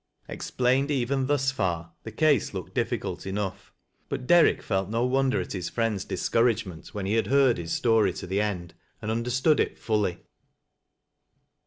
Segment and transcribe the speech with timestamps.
[0.27, 3.71] Explained even thus far, the case looked difficult enough:
[4.09, 7.71] but Derrick felt no wonder at his friend's dis couragement when he had heard his
[7.71, 10.17] story to the end, and understood it fully.